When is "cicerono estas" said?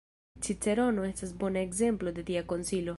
0.45-1.35